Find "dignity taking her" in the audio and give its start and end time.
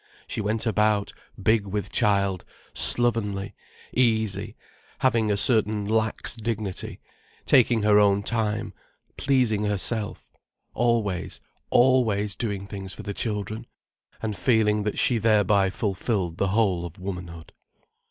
6.35-7.99